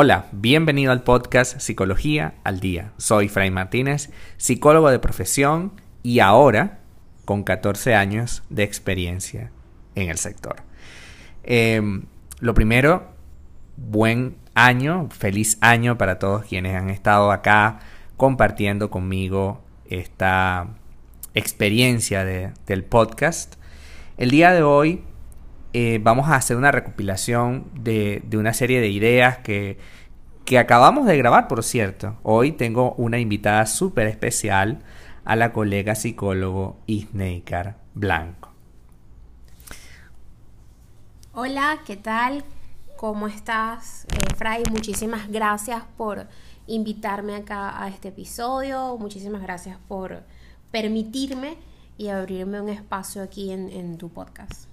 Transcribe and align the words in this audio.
Hola, 0.00 0.26
bienvenido 0.30 0.92
al 0.92 1.02
podcast 1.02 1.58
Psicología 1.58 2.34
al 2.44 2.60
Día. 2.60 2.92
Soy 2.98 3.26
Fray 3.26 3.50
Martínez, 3.50 4.10
psicólogo 4.36 4.90
de 4.90 5.00
profesión 5.00 5.72
y 6.04 6.20
ahora 6.20 6.78
con 7.24 7.42
14 7.42 7.96
años 7.96 8.44
de 8.48 8.62
experiencia 8.62 9.50
en 9.96 10.08
el 10.08 10.18
sector. 10.18 10.62
Em, 11.42 12.04
lo 12.38 12.54
primero, 12.54 13.08
buen 13.76 14.36
año, 14.54 15.08
feliz 15.10 15.58
año 15.62 15.98
para 15.98 16.20
todos 16.20 16.44
quienes 16.44 16.76
han 16.76 16.90
estado 16.90 17.32
acá 17.32 17.80
compartiendo 18.16 18.90
conmigo 18.92 19.64
esta 19.84 20.68
experiencia 21.34 22.24
del 22.24 22.84
podcast. 22.84 23.56
El 24.16 24.30
día 24.30 24.52
de 24.52 24.62
hoy 24.62 25.02
eh, 25.80 26.00
vamos 26.02 26.28
a 26.28 26.34
hacer 26.34 26.56
una 26.56 26.72
recopilación 26.72 27.70
de, 27.72 28.20
una 28.32 28.52
serie 28.52 28.80
de 28.80 28.88
ideas 28.88 29.38
que, 29.38 29.78
que, 30.44 30.58
acabamos 30.58 31.06
de 31.06 31.16
grabar, 31.16 31.46
por 31.46 31.62
cierto. 31.62 32.18
Hoy 32.24 32.50
tengo 32.50 32.94
una 32.94 33.20
invitada 33.20 33.64
súper 33.64 34.08
especial 34.08 34.80
a 35.24 35.36
la 35.36 35.52
colega 35.52 35.94
psicólogo 35.94 36.80
Isneikar 36.86 37.76
Blanco. 37.94 38.52
Hola, 41.32 41.78
¿qué 41.86 41.96
tal? 41.96 42.42
¿Cómo 42.96 43.28
estás, 43.28 44.04
eh, 44.06 44.34
Fray? 44.36 44.64
Muchísimas 44.72 45.30
gracias 45.30 45.84
por 45.96 46.26
invitarme 46.66 47.36
acá 47.36 47.80
a 47.80 47.86
este 47.86 48.08
episodio. 48.08 48.96
Muchísimas 48.98 49.42
gracias 49.42 49.78
por 49.86 50.24
permitirme 50.72 51.56
y 51.96 52.08
abrirme 52.08 52.60
un 52.60 52.68
espacio 52.68 53.22
aquí 53.22 53.52
en 53.52 53.96
tu 53.96 54.08
podcast. 54.08 54.67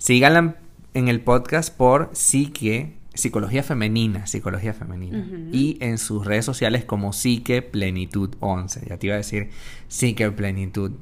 Síganla 0.00 0.56
en 0.94 1.08
el 1.08 1.20
podcast 1.20 1.76
por 1.76 2.08
Psique, 2.14 2.96
Psicología 3.12 3.62
Femenina, 3.62 4.26
Psicología 4.26 4.72
Femenina. 4.72 5.26
Y 5.52 5.76
en 5.80 5.98
sus 5.98 6.24
redes 6.24 6.46
sociales 6.46 6.86
como 6.86 7.12
Psique 7.12 7.60
Plenitud 7.60 8.34
11. 8.40 8.86
Ya 8.88 8.96
te 8.96 9.08
iba 9.08 9.14
a 9.16 9.18
decir 9.18 9.50
Psique 9.88 10.30
Plenitud 10.30 10.92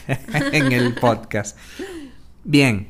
en 0.52 0.72
el 0.72 0.94
podcast. 0.94 1.58
Bien, 2.44 2.88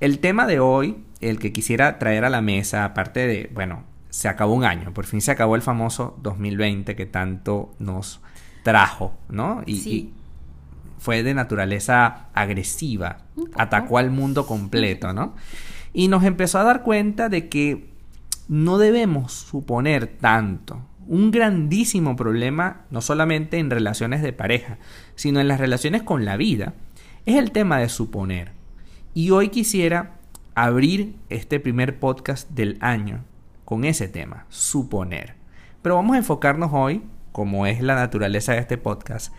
el 0.00 0.18
tema 0.18 0.46
de 0.46 0.60
hoy, 0.60 0.98
el 1.22 1.38
que 1.38 1.50
quisiera 1.50 1.98
traer 1.98 2.26
a 2.26 2.28
la 2.28 2.42
mesa, 2.42 2.84
aparte 2.84 3.26
de, 3.26 3.50
bueno, 3.54 3.84
se 4.10 4.28
acabó 4.28 4.52
un 4.52 4.64
año, 4.64 4.92
por 4.92 5.06
fin 5.06 5.22
se 5.22 5.30
acabó 5.30 5.56
el 5.56 5.62
famoso 5.62 6.18
2020 6.20 6.94
que 6.94 7.06
tanto 7.06 7.74
nos 7.78 8.20
trajo, 8.62 9.14
¿no? 9.30 9.62
Y, 9.64 9.78
sí 9.78 10.12
fue 10.98 11.22
de 11.22 11.34
naturaleza 11.34 12.28
agresiva, 12.34 13.18
atacó 13.54 13.98
al 13.98 14.10
mundo 14.10 14.46
completo, 14.46 15.12
¿no? 15.12 15.34
Y 15.92 16.08
nos 16.08 16.24
empezó 16.24 16.58
a 16.58 16.64
dar 16.64 16.82
cuenta 16.82 17.28
de 17.28 17.48
que 17.48 17.90
no 18.48 18.78
debemos 18.78 19.32
suponer 19.32 20.06
tanto. 20.06 20.80
Un 21.06 21.30
grandísimo 21.30 22.16
problema, 22.16 22.82
no 22.90 23.00
solamente 23.00 23.58
en 23.58 23.70
relaciones 23.70 24.22
de 24.22 24.32
pareja, 24.32 24.78
sino 25.14 25.40
en 25.40 25.48
las 25.48 25.60
relaciones 25.60 26.02
con 26.02 26.24
la 26.24 26.36
vida, 26.36 26.74
es 27.26 27.36
el 27.36 27.52
tema 27.52 27.78
de 27.78 27.88
suponer. 27.88 28.52
Y 29.14 29.30
hoy 29.30 29.48
quisiera 29.48 30.16
abrir 30.54 31.14
este 31.28 31.60
primer 31.60 31.98
podcast 31.98 32.50
del 32.50 32.78
año 32.80 33.24
con 33.64 33.84
ese 33.84 34.08
tema, 34.08 34.46
suponer. 34.48 35.34
Pero 35.82 35.96
vamos 35.96 36.14
a 36.14 36.18
enfocarnos 36.18 36.70
hoy, 36.72 37.02
como 37.32 37.66
es 37.66 37.82
la 37.82 37.94
naturaleza 37.94 38.52
de 38.52 38.60
este 38.60 38.78
podcast, 38.78 39.32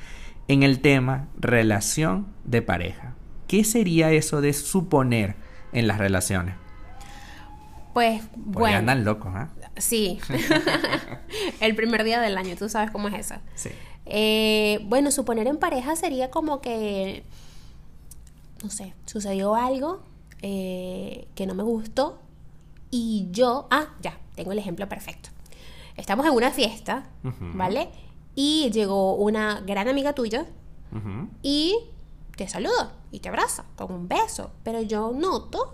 en 0.48 0.64
el 0.64 0.80
tema 0.80 1.28
relación 1.38 2.28
de 2.44 2.62
pareja. 2.62 3.16
¿Qué 3.48 3.64
sería 3.64 4.12
eso 4.12 4.42
de 4.42 4.54
suponer 4.54 5.36
en 5.72 5.88
las 5.88 5.98
relaciones? 5.98 6.56
Pues 7.94 8.22
bueno. 8.36 8.78
andan 8.78 9.04
locos, 9.04 9.32
¿ah? 9.34 9.50
Sí. 9.78 10.20
el 11.62 11.76
primer 11.76 12.04
día 12.04 12.22
del 12.22 12.38
año, 12.38 12.56
tú 12.56 12.70
sabes 12.70 12.92
cómo 12.92 13.08
es 13.08 13.16
eso. 13.16 13.36
Sí. 13.56 13.70
Eh, 14.06 14.80
bueno, 14.86 15.12
suponer 15.12 15.48
en 15.48 15.58
pareja 15.58 15.96
sería 15.96 16.30
como 16.30 16.62
que, 16.62 17.24
no 18.64 18.70
sé, 18.70 18.94
sucedió 19.06 19.56
algo 19.56 20.04
eh, 20.42 21.28
que 21.36 21.46
no 21.46 21.56
me 21.56 21.64
gustó 21.64 22.22
y 22.90 23.28
yo, 23.32 23.68
ah, 23.70 23.88
ya, 24.02 24.18
tengo 24.36 24.52
el 24.52 24.60
ejemplo 24.60 24.88
perfecto. 24.88 25.30
Estamos 25.96 26.26
en 26.28 26.34
una 26.34 26.52
fiesta, 26.52 27.08
¿vale? 27.24 27.90
Y 28.40 28.70
llegó 28.70 29.16
una 29.16 29.62
gran 29.62 29.88
amiga 29.88 30.14
tuya 30.14 30.46
y 31.42 31.76
te 32.36 32.48
saluda 32.48 32.94
y 33.12 33.20
te 33.20 33.30
abraza 33.30 33.66
con 33.76 33.92
un 33.92 34.08
beso. 34.08 34.52
Pero 34.64 34.80
yo 34.80 35.12
noto 35.12 35.74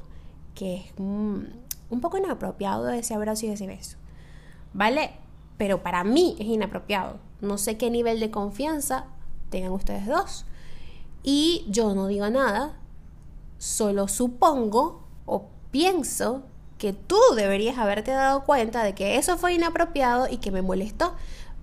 que 0.55 0.77
es 0.77 0.93
un, 0.97 1.61
poco 2.01 2.17
inapropiado 2.17 2.89
ese 2.89 3.15
abrazo 3.15 3.47
y 3.47 3.49
ese 3.49 3.67
beso. 3.67 3.97
¿Vale? 4.71 5.11
Pero 5.57 5.83
para 5.83 6.05
mí 6.05 6.37
es 6.39 6.45
inapropiado. 6.45 7.19
No 7.41 7.57
sé 7.57 7.77
qué 7.77 7.91
nivel 7.91 8.21
de 8.21 8.31
confianza 8.31 9.07
tengan 9.49 9.73
ustedes 9.73 10.07
dos. 10.07 10.45
Y 11.21 11.65
yo 11.67 11.93
no 11.93 12.07
digo 12.07 12.29
nada, 12.29 12.77
solo 13.57 14.07
supongo 14.07 15.03
o 15.25 15.49
pienso 15.69 16.43
que 16.77 16.93
tú 16.93 17.19
deberías 17.35 17.77
haberte 17.77 18.11
dado 18.11 18.45
cuenta 18.45 18.85
de 18.85 18.95
que 18.95 19.17
eso 19.17 19.37
fue 19.37 19.53
inapropiado 19.53 20.29
y 20.29 20.37
que 20.37 20.51
me 20.51 20.61
molestó. 20.61 21.13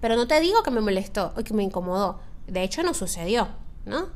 Pero 0.01 0.17
no 0.17 0.27
te 0.27 0.41
digo 0.41 0.63
que 0.63 0.71
me 0.71 0.81
molestó 0.81 1.33
o 1.37 1.45
que 1.45 1.55
me 1.55 1.63
incomodó. 1.63 2.21
De 2.47 2.63
hecho, 2.63 2.83
no 2.83 2.95
sucedió, 2.95 3.49
¿no? 3.85 4.07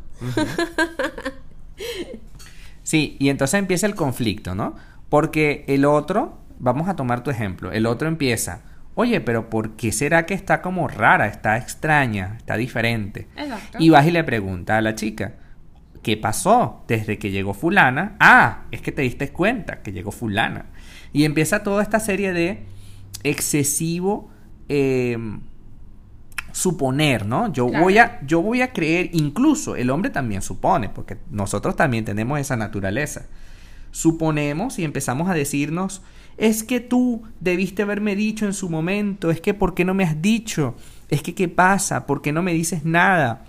sí, 2.82 3.16
y 3.18 3.28
entonces 3.28 3.58
empieza 3.58 3.86
el 3.86 3.94
conflicto, 3.94 4.54
¿no? 4.54 4.74
Porque 5.08 5.64
el 5.68 5.84
otro, 5.84 6.38
vamos 6.58 6.88
a 6.88 6.96
tomar 6.96 7.22
tu 7.22 7.30
ejemplo, 7.30 7.70
el 7.70 7.86
otro 7.86 8.08
empieza, 8.08 8.62
oye, 8.94 9.20
pero 9.20 9.50
¿por 9.50 9.76
qué 9.76 9.92
será 9.92 10.26
que 10.26 10.34
está 10.34 10.62
como 10.62 10.88
rara, 10.88 11.26
está 11.26 11.56
extraña, 11.56 12.34
está 12.38 12.56
diferente? 12.56 13.28
Exacto. 13.36 13.78
Y 13.78 13.90
vas 13.90 14.06
y 14.06 14.10
le 14.10 14.24
pregunta 14.24 14.78
a 14.78 14.80
la 14.80 14.94
chica, 14.94 15.34
¿qué 16.02 16.16
pasó 16.16 16.84
desde 16.88 17.18
que 17.18 17.30
llegó 17.30 17.54
fulana? 17.54 18.16
Ah, 18.18 18.64
es 18.70 18.80
que 18.80 18.92
te 18.92 19.02
diste 19.02 19.30
cuenta 19.30 19.82
que 19.82 19.92
llegó 19.92 20.10
fulana. 20.10 20.66
Y 21.12 21.24
empieza 21.24 21.62
toda 21.62 21.82
esta 21.82 22.00
serie 22.00 22.32
de 22.32 22.64
excesivo... 23.22 24.30
Eh, 24.68 25.18
suponer, 26.54 27.26
¿no? 27.26 27.52
Yo, 27.52 27.66
voy 27.66 27.98
a, 27.98 28.20
yo 28.24 28.40
voy 28.40 28.62
a 28.62 28.72
creer, 28.72 29.10
incluso 29.12 29.74
el 29.74 29.90
hombre 29.90 30.10
también 30.10 30.40
supone, 30.40 30.88
porque 30.88 31.16
nosotros 31.28 31.74
también 31.74 32.04
tenemos 32.04 32.38
esa 32.38 32.56
naturaleza. 32.56 33.26
Suponemos 33.90 34.78
y 34.78 34.84
empezamos 34.84 35.28
a 35.28 35.34
decirnos, 35.34 36.00
es 36.36 36.62
que 36.62 36.78
tú 36.78 37.24
debiste 37.40 37.82
haberme 37.82 38.14
dicho 38.14 38.46
en 38.46 38.54
su 38.54 38.70
momento, 38.70 39.32
es 39.32 39.40
que 39.40 39.52
¿por 39.52 39.74
qué 39.74 39.84
no 39.84 39.94
me 39.94 40.04
has 40.04 40.22
dicho? 40.22 40.76
Es 41.08 41.22
que 41.22 41.34
¿qué 41.34 41.48
pasa? 41.48 42.06
¿Por 42.06 42.22
qué 42.22 42.30
no 42.30 42.40
me 42.40 42.54
dices 42.54 42.84
nada? 42.84 43.44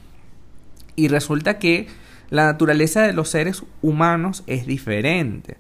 Y 0.96 1.08
resulta 1.08 1.60
que 1.60 1.88
la 2.32 2.46
naturaleza 2.46 3.04
de 3.04 3.14
los 3.14 3.30
seres 3.30 3.64
humanos 3.84 4.44
es 4.48 4.66
diferente. 4.66 5.58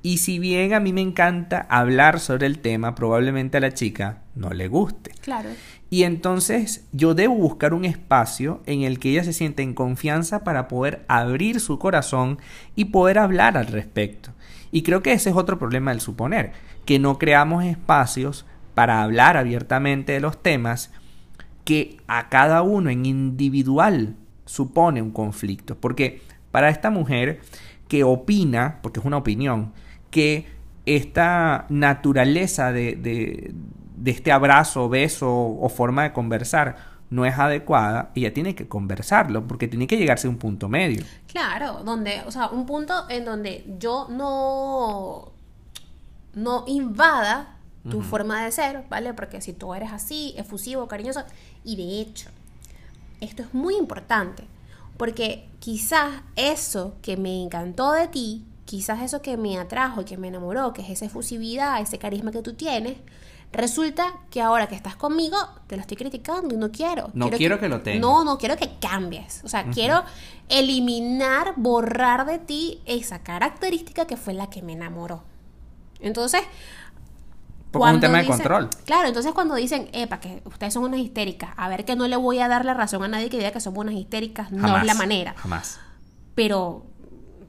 Y 0.00 0.18
si 0.18 0.38
bien 0.38 0.72
a 0.72 0.80
mí 0.80 0.92
me 0.92 1.00
encanta 1.00 1.66
hablar 1.68 2.20
sobre 2.20 2.46
el 2.46 2.60
tema, 2.60 2.94
probablemente 2.94 3.58
a 3.58 3.60
la 3.60 3.74
chica 3.74 4.22
no 4.34 4.50
le 4.50 4.68
guste. 4.68 5.10
Claro. 5.20 5.50
Y 5.90 6.02
entonces 6.02 6.86
yo 6.92 7.14
debo 7.14 7.34
buscar 7.34 7.72
un 7.72 7.84
espacio 7.84 8.60
en 8.66 8.82
el 8.82 8.98
que 8.98 9.10
ella 9.10 9.24
se 9.24 9.32
sienta 9.32 9.62
en 9.62 9.72
confianza 9.72 10.44
para 10.44 10.68
poder 10.68 11.04
abrir 11.08 11.60
su 11.60 11.78
corazón 11.78 12.38
y 12.76 12.86
poder 12.86 13.18
hablar 13.18 13.56
al 13.56 13.68
respecto. 13.68 14.30
Y 14.70 14.82
creo 14.82 15.02
que 15.02 15.12
ese 15.12 15.30
es 15.30 15.36
otro 15.36 15.58
problema 15.58 15.90
del 15.90 16.00
suponer, 16.00 16.52
que 16.84 16.98
no 16.98 17.18
creamos 17.18 17.64
espacios 17.64 18.44
para 18.74 19.02
hablar 19.02 19.36
abiertamente 19.36 20.12
de 20.12 20.20
los 20.20 20.42
temas 20.42 20.90
que 21.64 21.96
a 22.06 22.28
cada 22.28 22.62
uno 22.62 22.90
en 22.90 23.06
individual 23.06 24.16
supone 24.44 25.00
un 25.00 25.10
conflicto. 25.10 25.76
Porque 25.76 26.22
para 26.50 26.68
esta 26.68 26.90
mujer 26.90 27.40
que 27.88 28.04
opina, 28.04 28.78
porque 28.82 29.00
es 29.00 29.06
una 29.06 29.16
opinión, 29.16 29.72
que 30.10 30.46
esta 30.84 31.66
naturaleza 31.68 32.72
de, 32.72 32.96
de 32.96 33.52
este 34.04 34.32
abrazo, 34.32 34.88
beso 34.88 35.30
o 35.30 35.68
forma 35.68 36.04
de 36.04 36.12
conversar 36.12 36.98
no 37.10 37.24
es 37.24 37.38
adecuada, 37.38 38.10
ella 38.14 38.34
tiene 38.34 38.54
que 38.54 38.68
conversarlo 38.68 39.46
porque 39.46 39.66
tiene 39.66 39.86
que 39.86 39.96
llegarse 39.96 40.26
a 40.26 40.30
un 40.30 40.36
punto 40.36 40.68
medio. 40.68 41.04
Claro, 41.26 41.82
donde, 41.84 42.22
o 42.26 42.30
sea, 42.30 42.48
un 42.48 42.66
punto 42.66 43.08
en 43.08 43.24
donde 43.24 43.64
yo 43.78 44.08
no 44.10 45.32
no 46.34 46.64
invada 46.66 47.54
tu 47.90 48.02
forma 48.02 48.44
de 48.44 48.52
ser, 48.52 48.84
¿vale? 48.90 49.14
Porque 49.14 49.40
si 49.40 49.54
tú 49.54 49.72
eres 49.72 49.92
así, 49.92 50.34
efusivo, 50.36 50.86
cariñoso, 50.88 51.24
y 51.64 51.76
de 51.76 52.02
hecho, 52.02 52.28
esto 53.22 53.42
es 53.42 53.54
muy 53.54 53.76
importante, 53.76 54.44
porque 54.98 55.48
quizás 55.58 56.22
eso 56.36 56.96
que 57.00 57.16
me 57.16 57.42
encantó 57.42 57.92
de 57.92 58.08
ti, 58.08 58.44
quizás 58.66 59.00
eso 59.00 59.22
que 59.22 59.38
me 59.38 59.58
atrajo 59.58 60.02
y 60.02 60.04
que 60.04 60.18
me 60.18 60.28
enamoró, 60.28 60.74
que 60.74 60.82
es 60.82 60.90
esa 60.90 61.06
efusividad, 61.06 61.80
ese 61.80 61.98
carisma 61.98 62.30
que 62.30 62.42
tú 62.42 62.52
tienes, 62.52 62.98
Resulta 63.52 64.12
que 64.30 64.42
ahora 64.42 64.66
que 64.66 64.74
estás 64.74 64.94
conmigo, 64.94 65.36
te 65.66 65.76
lo 65.76 65.80
estoy 65.80 65.96
criticando 65.96 66.54
y 66.54 66.58
no 66.58 66.70
quiero. 66.70 67.10
No 67.14 67.30
quiero, 67.30 67.58
que, 67.58 67.68
lo 67.68 67.80
tengas. 67.80 68.00
No, 68.00 68.22
no 68.22 68.36
quiero 68.36 68.56
que 68.56 68.78
cambies. 68.78 69.42
O 69.42 69.48
sea, 69.48 69.64
quiero 69.70 70.04
eliminar, 70.48 71.54
borrar 71.56 72.26
de 72.26 72.38
ti 72.38 72.82
esa 72.84 73.20
característica 73.20 74.06
que 74.06 74.16
fue 74.16 74.34
la 74.34 74.50
que 74.50 74.60
me 74.60 74.74
enamoró. 74.74 75.22
Entonces, 76.00 76.42
Porque 77.70 77.88
es 77.88 77.94
un 77.94 78.00
tema 78.00 78.18
de 78.18 78.26
control. 78.26 78.68
Claro, 78.84 79.08
entonces 79.08 79.32
cuando 79.32 79.54
dicen, 79.54 79.88
epa, 79.92 80.20
que 80.20 80.42
ustedes 80.44 80.74
son 80.74 80.84
unas 80.84 81.00
histéricas, 81.00 81.50
a 81.56 81.68
ver 81.70 81.86
que 81.86 81.96
no 81.96 82.06
le 82.06 82.16
voy 82.16 82.40
a 82.40 82.48
dar 82.48 82.66
la 82.66 82.74
razón 82.74 83.02
a 83.02 83.08
nadie 83.08 83.30
que 83.30 83.38
diga 83.38 83.50
que 83.50 83.60
somos 83.60 83.78
unas 83.78 83.94
histéricas, 83.94 84.52
no 84.52 84.76
es 84.76 84.84
la 84.84 84.94
manera. 84.94 85.34
Jamás. 85.38 85.80
Pero 86.34 86.84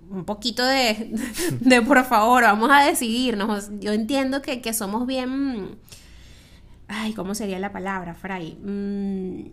un 0.09 0.25
poquito 0.25 0.65
de, 0.65 1.13
de 1.59 1.81
por 1.81 2.03
favor, 2.05 2.43
vamos 2.43 2.69
a 2.71 2.83
decidirnos. 2.83 3.69
Yo 3.79 3.93
entiendo 3.93 4.41
que, 4.41 4.61
que 4.61 4.73
somos 4.73 5.05
bien. 5.05 5.77
Ay, 6.87 7.13
¿cómo 7.13 7.35
sería 7.35 7.59
la 7.59 7.71
palabra, 7.71 8.15
Fray? 8.15 8.55
Mm, 8.55 9.49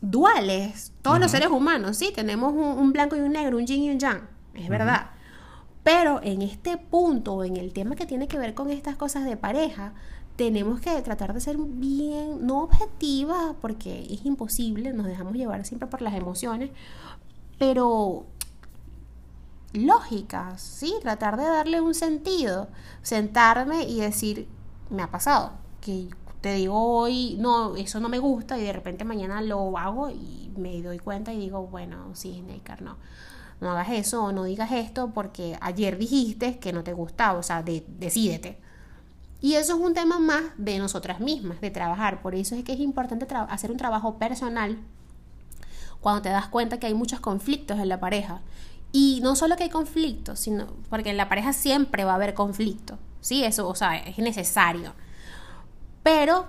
duales. 0.00 0.92
Todos 1.02 1.18
los 1.18 1.30
seres 1.30 1.48
humanos, 1.48 1.96
sí, 1.96 2.12
tenemos 2.14 2.52
un, 2.52 2.78
un 2.78 2.92
blanco 2.92 3.16
y 3.16 3.20
un 3.20 3.32
negro, 3.32 3.56
un 3.56 3.66
yin 3.66 3.84
y 3.84 3.90
un 3.90 3.98
yang. 3.98 4.28
Es 4.54 4.68
verdad. 4.68 5.10
Pero 5.82 6.20
en 6.22 6.42
este 6.42 6.76
punto, 6.78 7.44
en 7.44 7.56
el 7.56 7.72
tema 7.72 7.94
que 7.94 8.06
tiene 8.06 8.26
que 8.26 8.38
ver 8.38 8.54
con 8.54 8.70
estas 8.70 8.96
cosas 8.96 9.24
de 9.24 9.36
pareja, 9.36 9.94
tenemos 10.36 10.80
que 10.80 11.00
tratar 11.02 11.32
de 11.32 11.40
ser 11.40 11.56
bien, 11.58 12.44
no 12.46 12.64
objetivas, 12.64 13.54
porque 13.60 14.06
es 14.10 14.24
imposible, 14.26 14.92
nos 14.92 15.06
dejamos 15.06 15.34
llevar 15.34 15.64
siempre 15.64 15.88
por 15.88 16.02
las 16.02 16.14
emociones, 16.14 16.70
pero 17.58 18.26
lógicas, 19.72 20.60
¿sí? 20.62 20.94
Tratar 21.02 21.36
de 21.36 21.44
darle 21.44 21.80
un 21.80 21.94
sentido, 21.94 22.68
sentarme 23.02 23.84
y 23.84 24.00
decir, 24.00 24.48
me 24.90 25.02
ha 25.02 25.10
pasado, 25.10 25.52
que 25.80 26.08
te 26.40 26.54
digo 26.54 26.80
hoy, 26.80 27.36
no, 27.38 27.76
eso 27.76 28.00
no 28.00 28.08
me 28.08 28.18
gusta 28.18 28.58
y 28.58 28.62
de 28.62 28.72
repente 28.72 29.04
mañana 29.04 29.40
lo 29.42 29.76
hago 29.78 30.10
y 30.10 30.50
me 30.56 30.80
doy 30.82 30.98
cuenta 30.98 31.32
y 31.32 31.38
digo, 31.38 31.66
bueno, 31.66 32.10
sí, 32.14 32.42
Snaker, 32.44 32.82
no. 32.82 32.96
No 33.60 33.70
hagas 33.70 33.88
eso 33.90 34.24
o 34.24 34.32
no 34.32 34.44
digas 34.44 34.70
esto 34.72 35.12
porque 35.14 35.56
ayer 35.62 35.96
dijiste 35.98 36.58
que 36.58 36.72
no 36.74 36.84
te 36.84 36.92
gustaba, 36.92 37.38
o 37.38 37.42
sea, 37.42 37.62
de- 37.62 37.84
decídete. 37.88 38.58
Y 39.40 39.54
eso 39.54 39.74
es 39.74 39.80
un 39.80 39.94
tema 39.94 40.18
más 40.18 40.42
de 40.58 40.78
nosotras 40.78 41.20
mismas, 41.20 41.60
de 41.60 41.70
trabajar. 41.70 42.22
Por 42.22 42.34
eso 42.34 42.54
es 42.54 42.64
que 42.64 42.72
es 42.74 42.80
importante 42.80 43.26
hacer 43.48 43.70
un 43.70 43.76
trabajo 43.78 44.18
personal 44.18 44.78
cuando 46.00 46.22
te 46.22 46.28
das 46.28 46.48
cuenta 46.48 46.78
que 46.78 46.86
hay 46.86 46.94
muchos 46.94 47.20
conflictos 47.20 47.78
en 47.78 47.88
la 47.88 48.00
pareja. 48.00 48.40
Y 48.98 49.20
no 49.22 49.36
solo 49.36 49.56
que 49.56 49.64
hay 49.64 49.68
conflictos, 49.68 50.40
sino 50.40 50.68
porque 50.88 51.10
en 51.10 51.18
la 51.18 51.28
pareja 51.28 51.52
siempre 51.52 52.04
va 52.04 52.12
a 52.12 52.14
haber 52.14 52.32
conflicto. 52.32 52.98
Sí, 53.20 53.44
eso, 53.44 53.68
o 53.68 53.74
sea, 53.74 53.98
es 53.98 54.16
necesario. 54.16 54.94
Pero 56.02 56.46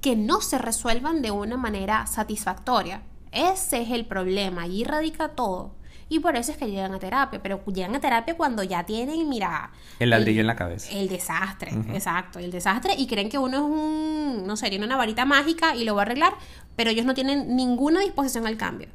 que 0.00 0.16
no 0.16 0.40
se 0.40 0.56
resuelvan 0.56 1.20
de 1.20 1.30
una 1.30 1.58
manera 1.58 2.06
satisfactoria. 2.06 3.02
Ese 3.32 3.82
es 3.82 3.90
el 3.90 4.06
problema, 4.06 4.62
allí 4.62 4.82
radica 4.82 5.28
todo. 5.28 5.74
Y 6.08 6.20
por 6.20 6.36
eso 6.36 6.52
es 6.52 6.56
que 6.56 6.70
llegan 6.70 6.94
a 6.94 6.98
terapia, 6.98 7.42
pero 7.42 7.62
llegan 7.66 7.94
a 7.94 8.00
terapia 8.00 8.34
cuando 8.34 8.62
ya 8.62 8.84
tienen, 8.86 9.28
mira, 9.28 9.70
El 9.98 10.08
ladrillo 10.08 10.40
en 10.40 10.46
la 10.46 10.56
cabeza. 10.56 10.90
el 10.92 11.06
desastre, 11.06 11.70
exacto, 11.92 12.38
el 12.38 12.50
desastre. 12.50 12.94
Y 12.96 13.08
creen 13.08 13.28
que 13.28 13.36
uno 13.36 13.58
es 13.58 13.62
un, 13.62 14.46
no 14.46 14.56
sé, 14.56 14.70
tiene 14.70 14.86
una 14.86 14.96
varita 14.96 15.26
mágica 15.26 15.76
y 15.76 15.84
lo 15.84 15.96
va 15.96 16.00
a 16.00 16.04
arreglar, 16.06 16.32
pero 16.76 16.88
ellos 16.88 17.04
no 17.04 17.12
tienen 17.12 17.54
ninguna 17.56 18.00
disposición 18.00 18.46
al 18.46 18.56
cambio. 18.56 18.88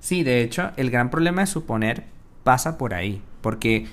Sí, 0.00 0.22
de 0.22 0.42
hecho, 0.42 0.70
el 0.76 0.90
gran 0.90 1.10
problema 1.10 1.42
de 1.42 1.46
suponer 1.46 2.04
pasa 2.44 2.78
por 2.78 2.94
ahí. 2.94 3.20
Porque 3.40 3.86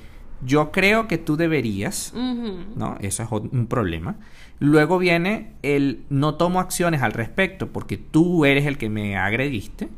yo 0.46 0.72
creo 0.72 1.08
que 1.08 1.18
tú 1.18 1.38
deberías. 1.38 2.14
¿no? 2.16 2.98
Eso 3.02 3.24
es 3.24 3.32
un 3.32 3.68
problema. 3.68 4.16
Luego 4.60 4.98
viene 4.98 5.52
el 5.64 6.04
no 6.10 6.36
tomo 6.36 6.60
acciones 6.60 7.02
al 7.02 7.12
respecto 7.12 7.68
porque 7.72 7.98
tú 7.98 8.46
eres 8.46 8.66
el 8.66 8.78
que 8.78 8.90
me 8.90 9.18
agrediste. 9.18 9.90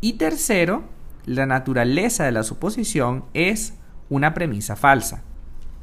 Y 0.00 0.14
tercero, 0.14 0.84
la 1.24 1.46
naturaleza 1.46 2.24
de 2.24 2.32
la 2.32 2.42
suposición 2.42 3.24
es 3.32 3.74
una 4.10 4.34
premisa 4.34 4.76
falsa. 4.76 5.22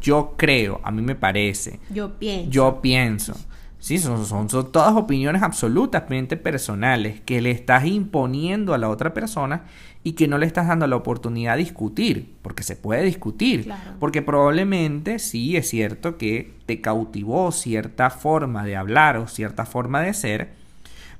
Yo 0.01 0.35
creo, 0.37 0.81
a 0.83 0.91
mí 0.91 1.01
me 1.01 1.15
parece, 1.15 1.79
Yo 1.93 2.17
pienso. 2.19 2.49
yo 2.51 2.81
pienso. 2.81 3.33
Sí, 3.81 3.97
son, 3.97 4.25
son, 4.27 4.47
son 4.47 4.71
todas 4.71 4.93
opiniones 4.95 5.41
absolutamente 5.41 6.37
personales 6.37 7.19
que 7.21 7.41
le 7.41 7.49
estás 7.49 7.83
imponiendo 7.85 8.75
a 8.75 8.77
la 8.77 8.89
otra 8.89 9.11
persona 9.13 9.63
y 10.03 10.13
que 10.13 10.27
no 10.27 10.37
le 10.37 10.45
estás 10.45 10.67
dando 10.67 10.85
la 10.85 10.95
oportunidad 10.95 11.53
de 11.57 11.63
discutir, 11.63 12.35
porque 12.43 12.61
se 12.61 12.75
puede 12.75 13.03
discutir, 13.03 13.63
Claro. 13.63 13.93
porque 13.99 14.21
probablemente 14.21 15.17
sí 15.17 15.57
es 15.57 15.67
cierto 15.67 16.17
que 16.19 16.53
te 16.67 16.79
cautivó 16.79 17.51
cierta 17.51 18.11
forma 18.11 18.63
de 18.65 18.75
hablar 18.77 19.17
o 19.17 19.27
cierta 19.27 19.65
forma 19.65 20.01
de 20.01 20.13
ser, 20.13 20.53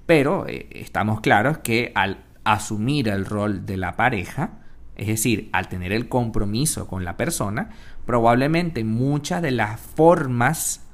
pero 0.05 0.45
eh, 0.47 0.67
estamos 0.71 1.19
claros 1.21 1.57
que 1.59 1.91
al 1.95 2.19
asumir 2.43 3.07
el 3.07 3.25
rol 3.25 3.65
de 3.65 3.77
la 3.77 3.95
pareja, 3.95 4.51
es 4.95 5.07
decir, 5.07 5.49
al 5.51 5.67
tener 5.67 5.91
el 5.93 6.07
compromiso 6.09 6.85
con 6.87 7.05
la 7.05 7.17
persona, 7.17 7.69
probablemente 8.05 8.83
muchas 8.83 9.41
de 9.41 9.51
las 9.51 9.79
formas, 9.79 10.87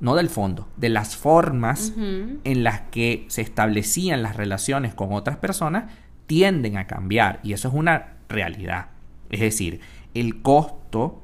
no 0.00 0.14
del 0.14 0.30
fondo, 0.30 0.68
de 0.76 0.88
las 0.88 1.16
formas 1.16 1.92
en 1.96 2.64
las 2.64 2.80
que 2.90 3.26
se 3.28 3.42
establecían 3.42 4.22
las 4.22 4.36
relaciones 4.36 4.94
con 4.94 5.12
otras 5.12 5.36
personas 5.36 5.92
tienden 6.26 6.78
a 6.78 6.86
cambiar 6.86 7.40
y 7.42 7.52
eso 7.52 7.68
es 7.68 7.74
una 7.74 8.14
realidad. 8.28 8.88
Es 9.30 9.40
decir, 9.40 9.80
el 10.14 10.42
costo 10.42 11.22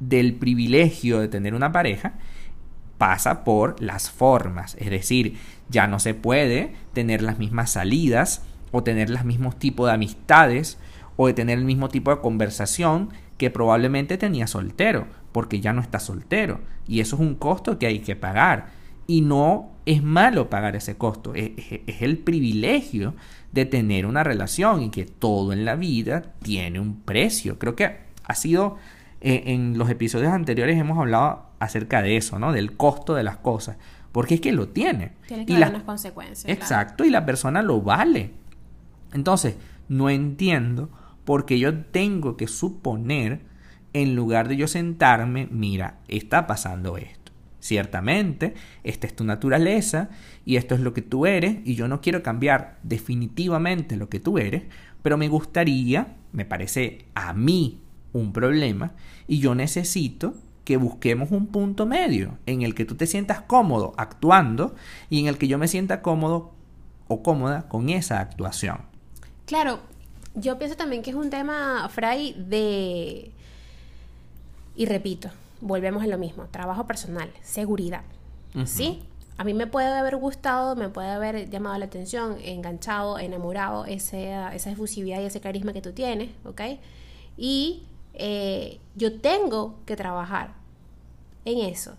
del 0.00 0.34
privilegio 0.34 1.20
de 1.20 1.28
tener 1.28 1.54
una 1.54 1.72
pareja 1.72 2.14
pasa 2.98 3.44
por 3.44 3.80
las 3.82 4.10
formas, 4.10 4.76
es 4.78 4.90
decir, 4.90 5.36
ya 5.68 5.86
no 5.86 6.00
se 6.00 6.14
puede 6.14 6.74
tener 6.92 7.22
las 7.22 7.38
mismas 7.38 7.70
salidas 7.70 8.42
o 8.72 8.82
tener 8.82 9.08
los 9.08 9.24
mismos 9.24 9.58
tipos 9.58 9.86
de 9.86 9.94
amistades 9.94 10.78
o 11.16 11.26
de 11.26 11.34
tener 11.34 11.58
el 11.58 11.64
mismo 11.64 11.88
tipo 11.88 12.10
de 12.10 12.20
conversación 12.20 13.10
que 13.38 13.50
probablemente 13.50 14.18
tenía 14.18 14.46
soltero, 14.46 15.06
porque 15.32 15.60
ya 15.60 15.72
no 15.72 15.80
está 15.80 15.98
soltero 16.00 16.60
y 16.86 17.00
eso 17.00 17.16
es 17.16 17.22
un 17.22 17.34
costo 17.34 17.78
que 17.78 17.86
hay 17.86 17.98
que 18.00 18.16
pagar 18.16 18.68
y 19.06 19.20
no 19.22 19.70
es 19.86 20.02
malo 20.02 20.50
pagar 20.50 20.76
ese 20.76 20.96
costo, 20.96 21.34
es, 21.34 21.52
es- 21.56 21.80
es 21.86 22.02
el 22.02 22.18
privilegio 22.18 23.14
de 23.52 23.64
tener 23.64 24.04
una 24.06 24.22
relación 24.24 24.82
y 24.82 24.90
que 24.90 25.04
todo 25.06 25.52
en 25.52 25.64
la 25.64 25.74
vida 25.76 26.34
tiene 26.42 26.80
un 26.80 27.00
precio. 27.00 27.58
Creo 27.58 27.74
que 27.74 27.96
ha 28.24 28.34
sido 28.34 28.76
eh, 29.20 29.44
en 29.46 29.78
los 29.78 29.88
episodios 29.90 30.32
anteriores 30.32 30.78
hemos 30.78 30.98
hablado 30.98 31.46
acerca 31.58 32.02
de 32.02 32.16
eso, 32.16 32.38
¿no? 32.38 32.52
Del 32.52 32.76
costo 32.76 33.14
de 33.14 33.22
las 33.24 33.36
cosas, 33.38 33.76
porque 34.12 34.34
es 34.34 34.40
que 34.40 34.52
lo 34.52 34.68
tiene. 34.68 35.12
Tiene 35.26 35.44
que 35.46 35.52
Y 35.52 35.56
haber 35.56 35.68
la- 35.68 35.74
unas 35.74 35.82
consecuencias. 35.84 36.44
claro. 36.44 36.60
Exacto, 36.60 37.04
y 37.04 37.10
la 37.10 37.24
persona 37.26 37.62
lo 37.62 37.80
vale. 37.82 38.30
Entonces, 39.12 39.56
no 39.88 40.10
entiendo 40.10 40.90
por 41.24 41.46
qué 41.46 41.58
yo 41.58 41.74
tengo 41.84 42.36
que 42.36 42.46
suponer, 42.46 43.40
en 43.92 44.14
lugar 44.14 44.48
de 44.48 44.56
yo 44.56 44.68
sentarme, 44.68 45.48
mira, 45.50 45.98
está 46.08 46.46
pasando 46.46 46.96
esto. 46.96 47.32
Ciertamente, 47.60 48.54
esta 48.84 49.06
es 49.06 49.16
tu 49.16 49.24
naturaleza 49.24 50.10
y 50.44 50.56
esto 50.56 50.74
es 50.74 50.80
lo 50.80 50.94
que 50.94 51.02
tú 51.02 51.26
eres 51.26 51.56
y 51.64 51.74
yo 51.74 51.88
no 51.88 52.00
quiero 52.00 52.22
cambiar 52.22 52.78
definitivamente 52.82 53.96
lo 53.96 54.08
que 54.08 54.20
tú 54.20 54.38
eres, 54.38 54.62
pero 55.02 55.16
me 55.16 55.28
gustaría, 55.28 56.16
me 56.32 56.44
parece 56.44 57.06
a 57.14 57.32
mí 57.32 57.80
un 58.12 58.32
problema 58.32 58.92
y 59.26 59.40
yo 59.40 59.54
necesito 59.54 60.34
que 60.64 60.76
busquemos 60.76 61.30
un 61.30 61.46
punto 61.46 61.86
medio 61.86 62.38
en 62.46 62.62
el 62.62 62.74
que 62.74 62.84
tú 62.84 62.94
te 62.94 63.06
sientas 63.06 63.40
cómodo 63.40 63.94
actuando 63.96 64.74
y 65.08 65.20
en 65.20 65.26
el 65.26 65.38
que 65.38 65.48
yo 65.48 65.58
me 65.58 65.66
sienta 65.66 66.02
cómodo 66.02 66.52
o 67.08 67.22
cómoda 67.22 67.68
con 67.68 67.88
esa 67.88 68.20
actuación. 68.20 68.82
Claro, 69.46 69.80
yo 70.34 70.58
pienso 70.58 70.76
también 70.76 71.02
que 71.02 71.10
es 71.10 71.16
un 71.16 71.30
tema, 71.30 71.88
Fray, 71.88 72.34
de... 72.38 73.32
Y 74.78 74.86
repito, 74.86 75.28
volvemos 75.60 76.04
a 76.04 76.06
lo 76.06 76.18
mismo, 76.18 76.44
trabajo 76.52 76.86
personal, 76.86 77.28
seguridad. 77.42 78.04
¿Sí? 78.64 79.02
A 79.36 79.42
mí 79.42 79.52
me 79.52 79.66
puede 79.66 79.88
haber 79.88 80.16
gustado, 80.16 80.76
me 80.76 80.88
puede 80.88 81.08
haber 81.08 81.50
llamado 81.50 81.76
la 81.78 81.86
atención, 81.86 82.36
enganchado, 82.44 83.18
enamorado 83.18 83.86
ese, 83.86 84.32
esa 84.54 84.70
efusividad 84.70 85.20
y 85.20 85.24
ese 85.24 85.40
carisma 85.40 85.72
que 85.72 85.82
tú 85.82 85.90
tienes, 85.90 86.30
¿ok? 86.44 86.60
Y 87.36 87.88
eh, 88.14 88.78
yo 88.94 89.20
tengo 89.20 89.74
que 89.84 89.96
trabajar 89.96 90.54
en 91.44 91.58
eso 91.58 91.96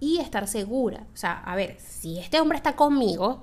y 0.00 0.16
estar 0.16 0.48
segura. 0.48 1.04
O 1.12 1.16
sea, 1.18 1.34
a 1.34 1.54
ver, 1.54 1.76
si 1.80 2.18
este 2.18 2.40
hombre 2.40 2.56
está 2.56 2.76
conmigo, 2.76 3.42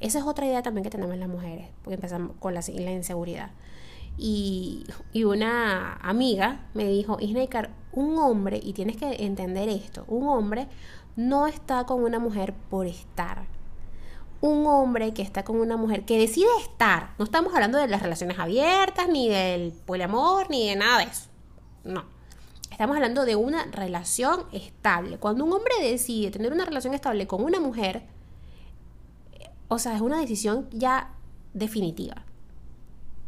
esa 0.00 0.20
es 0.20 0.24
otra 0.24 0.46
idea 0.46 0.62
también 0.62 0.84
que 0.84 0.90
tenemos 0.90 1.18
las 1.18 1.28
mujeres, 1.28 1.68
porque 1.82 1.96
empezamos 1.96 2.32
con 2.38 2.54
la, 2.54 2.62
la 2.66 2.92
inseguridad. 2.92 3.50
Y, 4.16 4.86
y 5.12 5.24
una 5.24 5.96
amiga 5.96 6.62
me 6.72 6.86
dijo, 6.86 7.18
Isnaikar, 7.20 7.68
un 7.96 8.18
hombre, 8.18 8.60
y 8.62 8.74
tienes 8.74 8.96
que 8.96 9.24
entender 9.24 9.68
esto, 9.68 10.04
un 10.06 10.28
hombre 10.28 10.68
no 11.16 11.46
está 11.46 11.84
con 11.84 12.04
una 12.04 12.20
mujer 12.20 12.54
por 12.70 12.86
estar. 12.86 13.46
Un 14.42 14.66
hombre 14.66 15.14
que 15.14 15.22
está 15.22 15.44
con 15.44 15.56
una 15.56 15.78
mujer 15.78 16.04
que 16.04 16.18
decide 16.18 16.46
estar, 16.60 17.14
no 17.18 17.24
estamos 17.24 17.54
hablando 17.54 17.78
de 17.78 17.88
las 17.88 18.02
relaciones 18.02 18.38
abiertas, 18.38 19.08
ni 19.08 19.28
del 19.28 19.72
poliamor, 19.72 20.50
ni 20.50 20.68
de 20.68 20.76
nada 20.76 20.98
de 20.98 21.04
eso. 21.04 21.24
No. 21.84 22.04
Estamos 22.70 22.96
hablando 22.96 23.24
de 23.24 23.34
una 23.34 23.64
relación 23.64 24.44
estable. 24.52 25.16
Cuando 25.16 25.44
un 25.44 25.52
hombre 25.54 25.74
decide 25.80 26.30
tener 26.30 26.52
una 26.52 26.66
relación 26.66 26.92
estable 26.92 27.26
con 27.26 27.42
una 27.42 27.58
mujer, 27.58 28.02
o 29.68 29.78
sea, 29.78 29.96
es 29.96 30.02
una 30.02 30.20
decisión 30.20 30.68
ya 30.70 31.14
definitiva. 31.54 32.26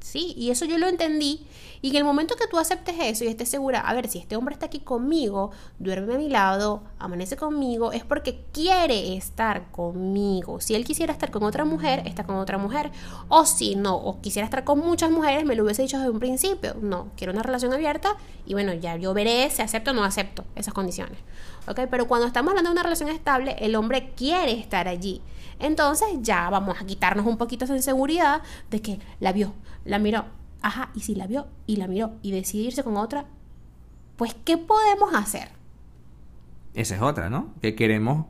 Sí, 0.00 0.32
y 0.36 0.50
eso 0.50 0.64
yo 0.64 0.78
lo 0.78 0.86
entendí. 0.86 1.46
Y 1.80 1.90
en 1.90 1.96
el 1.96 2.04
momento 2.04 2.34
que 2.36 2.46
tú 2.46 2.58
aceptes 2.58 2.96
eso 3.00 3.24
y 3.24 3.28
estés 3.28 3.48
segura, 3.48 3.80
a 3.80 3.94
ver, 3.94 4.08
si 4.08 4.18
este 4.18 4.36
hombre 4.36 4.52
está 4.52 4.66
aquí 4.66 4.80
conmigo, 4.80 5.50
duerme 5.78 6.14
a 6.14 6.18
mi 6.18 6.28
lado, 6.28 6.82
amanece 6.98 7.36
conmigo, 7.36 7.92
es 7.92 8.04
porque 8.04 8.44
quiere 8.52 9.16
estar 9.16 9.70
conmigo. 9.70 10.60
Si 10.60 10.74
él 10.74 10.84
quisiera 10.84 11.12
estar 11.12 11.30
con 11.30 11.42
otra 11.42 11.64
mujer, 11.64 12.02
está 12.06 12.24
con 12.24 12.36
otra 12.36 12.58
mujer. 12.58 12.90
O 13.28 13.44
si 13.44 13.76
no, 13.76 13.96
o 13.96 14.20
quisiera 14.20 14.44
estar 14.44 14.64
con 14.64 14.80
muchas 14.80 15.10
mujeres, 15.10 15.44
me 15.44 15.54
lo 15.54 15.64
hubiese 15.64 15.82
dicho 15.82 15.98
desde 15.98 16.10
un 16.10 16.20
principio. 16.20 16.74
No, 16.80 17.08
quiero 17.16 17.32
una 17.32 17.42
relación 17.42 17.72
abierta 17.72 18.16
y 18.46 18.54
bueno, 18.54 18.72
ya 18.74 18.96
yo 18.96 19.14
veré 19.14 19.50
si 19.50 19.62
acepto 19.62 19.90
o 19.90 19.94
no 19.94 20.04
acepto 20.04 20.44
esas 20.56 20.74
condiciones. 20.74 21.18
¿Ok? 21.68 21.80
Pero 21.90 22.08
cuando 22.08 22.26
estamos 22.26 22.50
hablando 22.50 22.70
de 22.70 22.72
una 22.72 22.82
relación 22.82 23.10
estable, 23.10 23.56
el 23.60 23.76
hombre 23.76 24.12
quiere 24.16 24.52
estar 24.52 24.88
allí. 24.88 25.20
Entonces 25.58 26.08
ya 26.22 26.48
vamos 26.50 26.80
a 26.80 26.86
quitarnos 26.86 27.26
un 27.26 27.36
poquito 27.36 27.64
esa 27.64 27.76
inseguridad 27.76 28.42
de 28.70 28.80
que 28.80 29.00
la 29.20 29.32
vio, 29.32 29.54
la 29.84 29.98
miró, 29.98 30.24
ajá, 30.62 30.90
y 30.94 31.00
si 31.00 31.14
la 31.14 31.26
vio 31.26 31.46
y 31.66 31.76
la 31.76 31.88
miró 31.88 32.12
y 32.22 32.32
decidirse 32.32 32.84
con 32.84 32.96
otra, 32.96 33.26
pues 34.16 34.34
¿qué 34.44 34.58
podemos 34.58 35.14
hacer? 35.14 35.48
Esa 36.74 36.96
es 36.96 37.02
otra, 37.02 37.30
¿no? 37.30 37.54
Que 37.60 37.74
queremos 37.74 38.26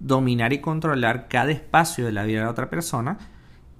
dominar 0.00 0.52
y 0.52 0.60
controlar 0.60 1.28
cada 1.28 1.50
espacio 1.50 2.06
de 2.06 2.12
la 2.12 2.24
vida 2.24 2.40
de 2.40 2.44
la 2.46 2.50
otra 2.50 2.70
persona 2.70 3.18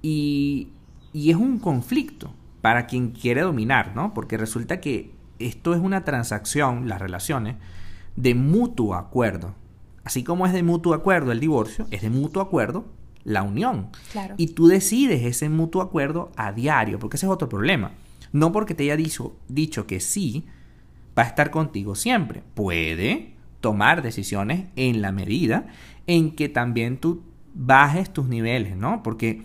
y, 0.01 0.69
y 1.11 1.31
es 1.31 1.35
un 1.35 1.59
conflicto 1.59 2.33
para 2.61 2.87
quien 2.87 3.11
quiere 3.11 3.41
dominar, 3.41 3.95
¿no? 3.95 4.13
Porque 4.13 4.37
resulta 4.37 4.79
que 4.79 5.13
esto 5.39 5.73
es 5.73 5.81
una 5.81 6.05
transacción, 6.05 6.87
las 6.87 7.01
relaciones, 7.01 7.57
de 8.15 8.35
mutuo 8.35 8.95
acuerdo. 8.95 9.55
Así 10.03 10.23
como 10.23 10.45
es 10.45 10.53
de 10.53 10.63
mutuo 10.63 10.93
acuerdo 10.93 11.31
el 11.31 11.39
divorcio, 11.39 11.87
es 11.91 12.01
de 12.01 12.09
mutuo 12.09 12.41
acuerdo 12.41 12.85
la 13.23 13.43
unión. 13.43 13.89
Claro. 14.11 14.35
Y 14.37 14.47
tú 14.47 14.67
decides 14.67 15.23
ese 15.23 15.49
mutuo 15.49 15.81
acuerdo 15.81 16.31
a 16.35 16.51
diario, 16.51 16.99
porque 16.99 17.17
ese 17.17 17.25
es 17.25 17.31
otro 17.31 17.49
problema. 17.49 17.91
No 18.31 18.51
porque 18.51 18.73
te 18.73 18.83
haya 18.83 18.97
dicho, 18.97 19.35
dicho 19.47 19.87
que 19.87 19.99
sí, 19.99 20.45
va 21.17 21.23
a 21.23 21.27
estar 21.27 21.51
contigo 21.51 21.95
siempre. 21.95 22.43
Puede 22.53 23.33
tomar 23.61 24.01
decisiones 24.01 24.67
en 24.75 25.01
la 25.01 25.11
medida 25.11 25.67
en 26.07 26.35
que 26.35 26.49
también 26.49 26.97
tú 26.97 27.21
bajes 27.53 28.11
tus 28.11 28.27
niveles, 28.27 28.75
¿no? 28.75 29.03
Porque 29.03 29.43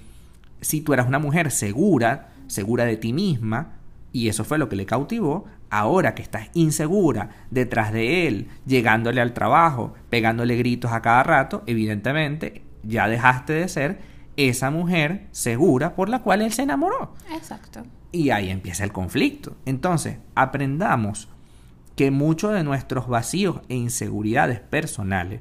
si 0.61 0.81
tú 0.81 0.93
eras 0.93 1.07
una 1.07 1.19
mujer 1.19 1.51
segura, 1.51 2.33
segura 2.49 2.85
de 2.85 2.97
ti 2.97 3.13
misma, 3.13 3.75
y 4.13 4.29
eso 4.29 4.45
fue 4.45 4.59
lo 4.59 4.69
que 4.69 4.77
le 4.77 4.87
cautivó, 4.87 5.45
ahora 5.71 6.15
que 6.15 6.23
estás 6.23 6.49
insegura 6.55 7.31
detrás 7.51 7.93
de 7.93 8.27
él, 8.27 8.49
llegándole 8.67 9.21
al 9.21 9.35
trabajo, 9.35 9.95
pegándole 10.11 10.57
gritos 10.57 10.93
a 10.93 11.03
cada 11.03 11.23
rato, 11.23 11.63
evidentemente 11.67 12.63
ya 12.83 13.09
dejaste 13.09 13.53
de 13.53 13.69
ser 13.69 13.99
esa 14.37 14.71
mujer 14.71 15.27
segura 15.33 15.95
por 15.95 16.09
la 16.09 16.21
cual 16.21 16.43
él 16.43 16.53
se 16.53 16.63
enamoró. 16.63 17.15
Exacto. 17.35 17.83
Y 18.13 18.31
ahí 18.31 18.51
empieza 18.51 18.85
el 18.85 18.93
conflicto. 18.93 19.57
Entonces, 19.67 20.19
aprendamos 20.35 21.29
que 21.97 22.11
muchos 22.11 22.53
de 22.55 22.63
nuestros 22.63 23.09
vacíos 23.09 23.61
e 23.69 23.75
inseguridades 23.75 24.61
personales 24.61 25.41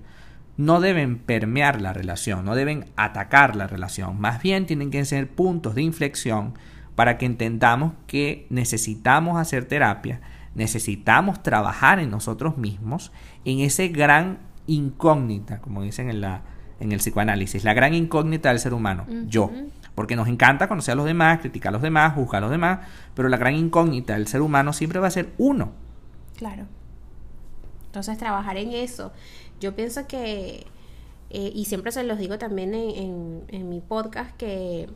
no 0.58 0.80
deben 0.80 1.20
permear 1.20 1.80
la 1.80 1.94
relación, 1.94 2.44
no 2.44 2.56
deben 2.56 2.86
atacar 2.96 3.56
la 3.56 3.68
relación, 3.68 4.20
más 4.20 4.42
bien 4.42 4.66
tienen 4.66 4.90
que 4.90 5.06
ser 5.06 5.30
puntos 5.30 5.76
de 5.76 5.84
inflexión 5.84 6.56
para 6.98 7.20
que 7.20 7.28
entendamos 7.28 7.94
que 8.08 8.48
necesitamos 8.50 9.40
hacer 9.40 9.66
terapia, 9.66 10.20
necesitamos 10.56 11.44
trabajar 11.44 12.00
en 12.00 12.10
nosotros 12.10 12.58
mismos, 12.58 13.12
en 13.46 13.60
ese 13.60 13.90
gran 13.90 14.40
incógnita, 14.66 15.62
como 15.62 15.84
dicen 15.84 16.10
en, 16.10 16.22
la, 16.22 16.42
en 16.80 16.92
el 16.92 16.98
psicoanálisis, 16.98 17.64
la 17.64 17.76
gran 17.76 17.94
incógnita 17.94 18.50
del 18.50 18.58
ser 18.58 18.74
humano, 18.74 19.06
yo. 19.28 19.52
Porque 19.94 20.16
nos 20.16 20.28
encanta 20.28 20.68
conocer 20.68 20.94
a 20.94 20.96
los 20.96 21.06
demás, 21.06 21.38
criticar 21.40 21.70
a 21.70 21.74
los 21.74 21.84
demás, 21.84 22.16
juzgar 22.16 22.40
a 22.40 22.48
los 22.48 22.52
demás, 22.52 22.80
pero 23.14 23.30
la 23.30 23.38
gran 23.38 23.54
incógnita 23.54 24.14
del 24.14 24.26
ser 24.26 24.42
humano 24.42 24.74
siempre 24.74 25.00
va 25.00 25.06
a 25.06 25.12
ser 25.12 25.30
uno. 25.38 25.74
Claro. 26.36 26.66
Entonces, 27.86 28.18
trabajar 28.18 28.58
en 28.58 28.72
eso. 28.72 29.14
Yo 29.60 29.76
pienso 29.76 30.08
que, 30.08 30.66
eh, 31.30 31.52
y 31.54 31.66
siempre 31.66 31.92
se 31.92 32.04
los 32.04 32.18
digo 32.18 32.40
también 32.40 32.74
en, 32.74 32.90
en, 32.90 33.44
en 33.50 33.70
mi 33.70 33.82
podcast, 33.82 34.36
que 34.36 34.90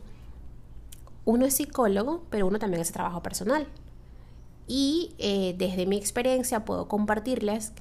uno 1.24 1.46
es 1.46 1.54
psicólogo, 1.54 2.24
pero 2.30 2.46
uno 2.46 2.58
también 2.58 2.80
hace 2.80 2.92
trabajo 2.92 3.22
personal. 3.22 3.66
Y 4.66 5.14
eh, 5.18 5.54
desde 5.58 5.86
mi 5.86 5.96
experiencia 5.96 6.64
puedo 6.64 6.88
compartirles, 6.88 7.72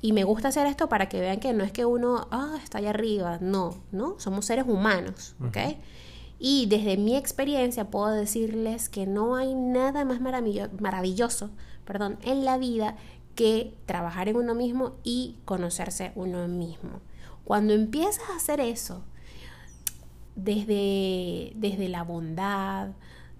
y 0.00 0.12
me 0.12 0.24
gusta 0.24 0.48
hacer 0.48 0.66
esto 0.66 0.88
para 0.88 1.08
que 1.08 1.20
vean 1.20 1.40
que 1.40 1.52
no 1.54 1.64
es 1.64 1.72
que 1.72 1.86
uno, 1.86 2.28
ah, 2.30 2.58
está 2.62 2.78
allá 2.78 2.90
arriba, 2.90 3.38
no, 3.40 3.74
¿no? 3.90 4.18
Somos 4.18 4.44
seres 4.44 4.66
humanos, 4.68 5.34
¿ok? 5.46 5.76
Y 6.38 6.66
desde 6.66 6.98
mi 6.98 7.16
experiencia 7.16 7.90
puedo 7.90 8.10
decirles 8.10 8.90
que 8.90 9.06
no 9.06 9.36
hay 9.36 9.54
nada 9.54 10.04
más 10.04 10.20
maravillo 10.20 10.68
maravilloso 10.78 11.50
perdón, 11.84 12.18
en 12.22 12.44
la 12.44 12.58
vida 12.58 12.96
que 13.34 13.76
trabajar 13.86 14.28
en 14.28 14.36
uno 14.36 14.54
mismo 14.54 14.94
y 15.02 15.36
conocerse 15.44 16.12
uno 16.14 16.46
mismo. 16.48 17.00
Cuando 17.44 17.74
empiezas 17.74 18.28
a 18.30 18.36
hacer 18.36 18.60
eso, 18.60 19.02
desde, 20.36 21.52
desde 21.56 21.88
la 21.88 22.02
bondad, 22.02 22.90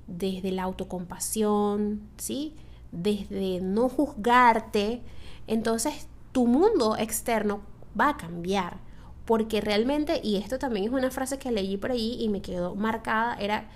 desde 0.06 0.52
la 0.52 0.64
autocompasión, 0.64 2.02
¿sí? 2.16 2.54
Desde 2.92 3.60
no 3.60 3.88
juzgarte, 3.88 5.02
entonces 5.46 6.08
tu 6.32 6.46
mundo 6.46 6.96
externo 6.96 7.60
va 7.98 8.10
a 8.10 8.16
cambiar. 8.16 8.78
Porque 9.24 9.62
realmente, 9.62 10.20
y 10.22 10.36
esto 10.36 10.58
también 10.58 10.86
es 10.86 10.92
una 10.92 11.10
frase 11.10 11.38
que 11.38 11.50
leí 11.50 11.78
por 11.78 11.92
ahí 11.92 12.16
y 12.20 12.28
me 12.28 12.42
quedó 12.42 12.74
marcada, 12.74 13.36
era 13.36 13.68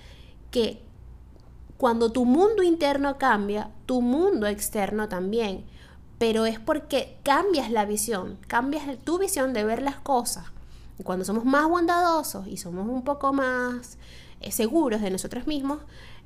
que 0.51 0.83
cuando 1.79 2.13
tu 2.13 2.27
mundo 2.27 2.63
interno 2.63 3.17
cambia, 3.17 3.71
tu 3.87 4.03
mundo 4.03 4.47
externo 4.47 5.09
también. 5.09 5.65
Pero 6.19 6.45
es 6.45 6.59
porque 6.59 7.17
cambias 7.23 7.71
la 7.71 7.87
visión, 7.87 8.39
cambias 8.47 8.85
tu 9.05 9.19
visión 9.19 9.53
de 9.53 9.65
ver 9.65 9.81
las 9.81 10.01
cosas. 10.01 10.47
Cuando 11.05 11.25
somos 11.25 11.45
más 11.45 11.69
bondadosos 11.69 12.47
y 12.47 12.57
somos 12.57 12.89
un 12.89 13.03
poco 13.03 13.33
más 13.33 13.99
eh, 14.41 14.53
seguros 14.53 15.01
de 15.01 15.11
nosotros 15.11 15.47
mismos, 15.47 15.79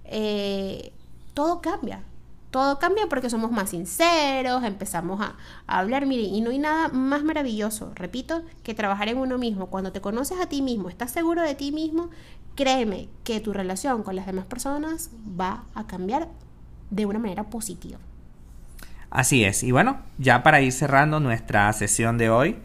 eh, 0.04 0.92
todo 1.34 1.60
cambia. 1.60 2.02
Todo 2.50 2.78
cambia 2.78 3.06
porque 3.08 3.30
somos 3.30 3.50
más 3.50 3.70
sinceros, 3.70 4.62
empezamos 4.64 5.20
a, 5.22 5.36
a 5.66 5.78
hablar, 5.78 6.04
mire, 6.04 6.22
y 6.22 6.42
no 6.42 6.50
hay 6.50 6.58
nada 6.58 6.88
más 6.88 7.24
maravilloso, 7.24 7.92
repito, 7.94 8.42
que 8.62 8.74
trabajar 8.74 9.08
en 9.08 9.16
uno 9.16 9.38
mismo. 9.38 9.68
Cuando 9.68 9.90
te 9.90 10.02
conoces 10.02 10.38
a 10.38 10.46
ti 10.46 10.60
mismo, 10.60 10.90
estás 10.90 11.10
seguro 11.10 11.40
de 11.40 11.54
ti 11.54 11.72
mismo, 11.72 12.10
créeme 12.54 13.08
que 13.24 13.40
tu 13.40 13.54
relación 13.54 14.02
con 14.02 14.16
las 14.16 14.26
demás 14.26 14.44
personas 14.44 15.10
va 15.40 15.64
a 15.74 15.86
cambiar 15.86 16.28
de 16.90 17.06
una 17.06 17.18
manera 17.18 17.44
positiva. 17.44 17.98
Así 19.08 19.44
es. 19.44 19.62
Y 19.62 19.72
bueno, 19.72 20.00
ya 20.18 20.42
para 20.42 20.60
ir 20.60 20.72
cerrando 20.72 21.20
nuestra 21.20 21.72
sesión 21.72 22.18
de 22.18 22.30
hoy, 22.30 22.58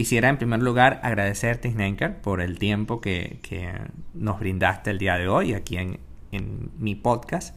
quisiera 0.00 0.30
en 0.30 0.38
primer 0.38 0.62
lugar 0.62 0.98
agradecerte, 1.02 1.70
Snenker, 1.70 2.22
por 2.22 2.40
el 2.40 2.58
tiempo 2.58 3.02
que, 3.02 3.38
que, 3.42 3.70
nos 4.14 4.40
brindaste 4.40 4.88
el 4.88 4.96
día 4.96 5.18
de 5.18 5.28
hoy 5.28 5.52
aquí 5.52 5.76
en, 5.76 6.00
en 6.32 6.70
mi 6.78 6.94
podcast. 6.94 7.54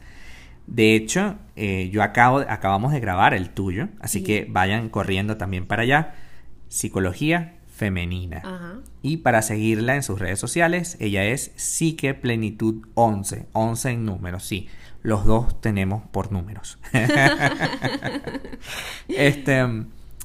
De 0.66 0.94
hecho, 0.94 1.36
eh, 1.56 1.88
yo 1.90 2.02
acabo, 2.02 2.40
acabamos 2.40 2.92
de 2.92 3.00
grabar 3.00 3.32
el 3.32 3.48
tuyo, 3.48 3.88
así 3.98 4.18
sí. 4.18 4.24
que 4.26 4.46
vayan 4.46 4.90
corriendo 4.90 5.38
también 5.38 5.64
para 5.64 5.84
allá. 5.84 6.16
Psicología 6.68 7.54
femenina. 7.66 8.42
Ajá. 8.44 8.80
Y 9.00 9.18
para 9.18 9.40
seguirla 9.40 9.94
en 9.94 10.02
sus 10.02 10.18
redes 10.18 10.38
sociales, 10.38 10.98
ella 11.00 11.24
es 11.24 11.50
Psique 11.56 12.12
Plenitud 12.12 12.88
11, 12.92 13.46
11 13.52 13.90
en 13.90 14.04
números, 14.04 14.44
sí. 14.44 14.68
Los 15.00 15.24
dos 15.24 15.62
tenemos 15.62 16.02
por 16.10 16.30
números. 16.30 16.78
este, 19.08 19.64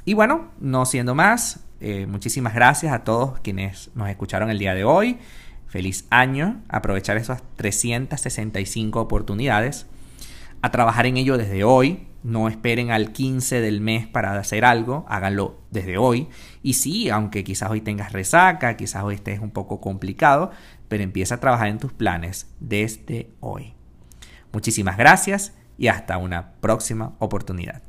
y 0.09 0.15
bueno, 0.15 0.49
no 0.59 0.87
siendo 0.87 1.13
más, 1.13 1.59
eh, 1.81 2.07
muchísimas 2.07 2.55
gracias 2.55 2.91
a 2.93 3.03
todos 3.03 3.39
quienes 3.41 3.91
nos 3.93 4.09
escucharon 4.09 4.49
el 4.49 4.57
día 4.57 4.73
de 4.73 4.83
hoy. 4.83 5.19
Feliz 5.67 6.07
año. 6.09 6.63
Aprovechar 6.67 7.17
esas 7.17 7.43
365 7.57 8.99
oportunidades. 8.99 9.85
A 10.63 10.71
trabajar 10.71 11.05
en 11.05 11.17
ello 11.17 11.37
desde 11.37 11.63
hoy. 11.63 12.07
No 12.23 12.47
esperen 12.47 12.89
al 12.89 13.11
15 13.11 13.61
del 13.61 13.81
mes 13.81 14.07
para 14.07 14.33
hacer 14.39 14.65
algo. 14.65 15.05
Háganlo 15.09 15.59
desde 15.69 15.99
hoy. 15.99 16.27
Y 16.63 16.73
sí, 16.73 17.11
aunque 17.11 17.43
quizás 17.43 17.69
hoy 17.69 17.81
tengas 17.81 18.11
resaca, 18.11 18.77
quizás 18.77 19.03
hoy 19.03 19.13
estés 19.13 19.39
un 19.39 19.51
poco 19.51 19.79
complicado, 19.79 20.49
pero 20.87 21.03
empieza 21.03 21.35
a 21.35 21.39
trabajar 21.39 21.67
en 21.67 21.77
tus 21.77 21.93
planes 21.93 22.47
desde 22.59 23.29
hoy. 23.41 23.75
Muchísimas 24.53 24.97
gracias 24.97 25.53
y 25.77 25.85
hasta 25.85 26.17
una 26.17 26.53
próxima 26.53 27.13
oportunidad. 27.19 27.83